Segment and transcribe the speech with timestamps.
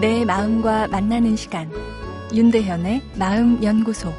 [0.00, 1.70] 내 마음과 만나는 시간
[2.34, 4.10] 윤대현의 마음 연구소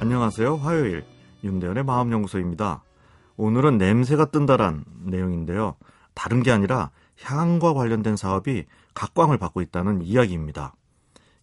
[0.00, 0.56] 안녕하세요.
[0.56, 1.04] 화요일
[1.44, 2.82] 윤대현의 마음 연구소입니다.
[3.36, 5.76] 오늘은 냄새가 뜬다란 내용인데요.
[6.14, 6.90] 다른 게 아니라
[7.20, 8.64] 향과 관련된 사업이
[8.94, 10.74] 각광을 받고 있다는 이야기입니다.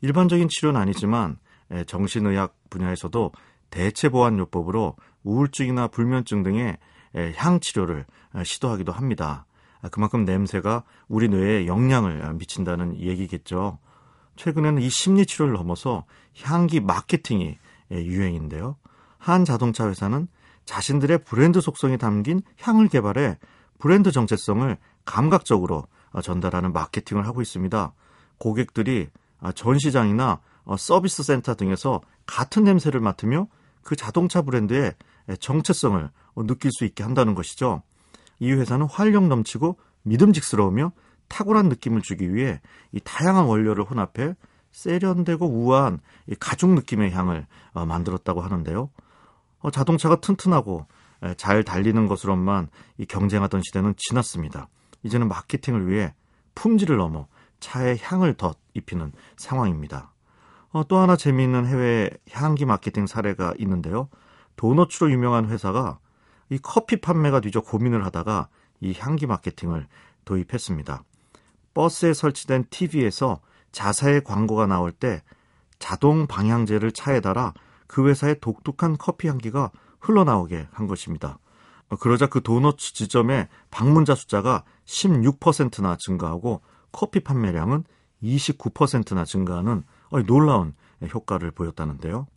[0.02, 1.38] 일반적인 치료는 아니지만
[1.86, 3.32] 정신의학 분야에서도
[3.69, 6.80] 대체 보완 요법으로 우울증이나 불면증 등의
[7.36, 8.08] 향 치료를
[8.44, 9.46] 시도하기도 합니다.
[9.92, 13.79] 그만큼 냄새가 우리 뇌에 영향을 미친다는 얘기겠죠.
[14.36, 16.05] 최근에는 이 심리 치료를 넘어서
[16.41, 17.57] 향기 마케팅이
[17.91, 18.77] 유행인데요.
[19.18, 20.27] 한 자동차 회사는
[20.65, 23.38] 자신들의 브랜드 속성이 담긴 향을 개발해
[23.79, 25.88] 브랜드 정체성을 감각적으로
[26.21, 27.93] 전달하는 마케팅을 하고 있습니다.
[28.38, 29.10] 고객들이
[29.55, 30.39] 전시장이나
[30.77, 33.47] 서비스 센터 등에서 같은 냄새를 맡으며
[33.81, 34.93] 그 자동차 브랜드의
[35.39, 37.83] 정체성을 느낄 수 있게 한다는 것이죠.
[38.39, 40.92] 이 회사는 활력 넘치고 믿음직스러우며
[41.28, 44.36] 탁월한 느낌을 주기 위해 이 다양한 원료를 혼합해
[44.72, 46.00] 세련되고 우아한
[46.39, 48.89] 가죽 느낌의 향을 만들었다고 하는데요.
[49.59, 50.86] 어, 자동차가 튼튼하고
[51.38, 52.70] 잘 달리는 것으로만
[53.08, 54.67] 경쟁하던 시대는 지났습니다.
[55.04, 56.14] 이제는 마케팅을 위해
[56.56, 57.28] 품질을 넘어
[57.59, 60.11] 차에 향을 더 입히는 상황입니다.
[60.72, 64.09] 어, 또 하나 재미있는 해외 향기 마케팅 사례가 있는데요.
[64.56, 66.00] 도너츠로 유명한 회사가
[66.53, 68.47] 이 커피 판매가 뒤져 고민을 하다가
[68.79, 69.87] 이 향기 마케팅을
[70.23, 71.03] 도입했습니다.
[71.73, 75.23] 버스에 설치된 TV에서 자사의 광고가 나올 때
[75.79, 77.55] 자동 방향제를 차에 달아
[77.87, 81.39] 그 회사의 독특한 커피 향기가 흘러나오게 한 것입니다.
[81.89, 87.83] 어, 그러자 그 도너츠 지점의 방문자 숫자가 16%나 증가하고 커피 판매량은
[88.21, 89.83] 29%나 증가하는
[90.27, 92.27] 놀라운 효과를 보였다는데요.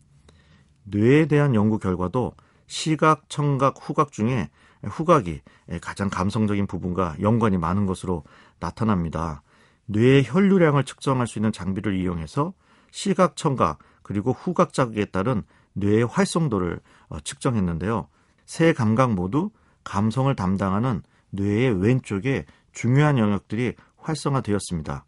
[0.84, 2.33] 뇌에 대한 연구 결과도
[2.67, 4.50] 시각, 청각, 후각 중에
[4.83, 5.41] 후각이
[5.81, 8.25] 가장 감성적인 부분과 연관이 많은 것으로
[8.60, 9.43] 나타납니다.
[9.87, 12.53] 뇌의 혈류량을 측정할 수 있는 장비를 이용해서
[12.91, 15.43] 시각, 청각, 그리고 후각 자극에 따른
[15.75, 18.09] 뇌의 활성도를 어, 측정했는데요.
[18.44, 19.50] 세 감각 모두
[19.84, 25.05] 감성을 담당하는 뇌의 왼쪽에 중요한 영역들이 활성화되었습니다.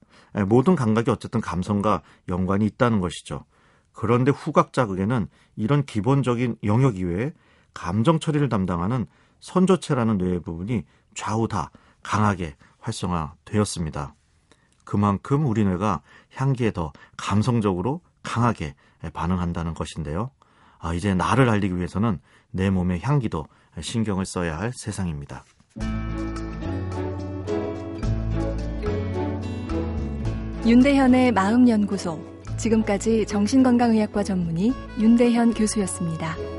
[0.46, 3.44] 모든 감각이 어쨌든 감성과 연관이 있다는 것이죠.
[3.92, 7.32] 그런데 후각 자극에는 이런 기본적인 영역 이외에
[7.78, 9.06] 감정 처리를 담당하는
[9.38, 10.82] 선조체라는 뇌의 부분이
[11.14, 11.70] 좌우 다
[12.02, 14.16] 강하게 활성화되었습니다.
[14.84, 16.02] 그만큼 우리 뇌가
[16.34, 18.74] 향기에 더 감성적으로 강하게
[19.12, 20.32] 반응한다는 것인데요.
[20.80, 22.18] 아, 이제 나를 알리기 위해서는
[22.50, 23.46] 내 몸의 향기도
[23.80, 25.44] 신경을 써야 할 세상입니다.
[30.66, 32.38] 윤대현의 마음연구소.
[32.56, 36.57] 지금까지 정신건강의학과 전문의 윤대현 교수였습니다.